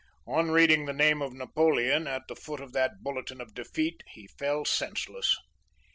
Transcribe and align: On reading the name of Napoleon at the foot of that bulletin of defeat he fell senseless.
On 0.25 0.49
reading 0.49 0.87
the 0.87 0.93
name 0.93 1.21
of 1.21 1.31
Napoleon 1.31 2.07
at 2.07 2.23
the 2.27 2.35
foot 2.35 2.59
of 2.59 2.73
that 2.73 3.03
bulletin 3.03 3.39
of 3.39 3.53
defeat 3.53 4.01
he 4.07 4.25
fell 4.25 4.65
senseless. 4.65 5.35